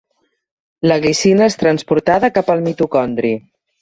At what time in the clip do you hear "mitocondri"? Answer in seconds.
2.69-3.35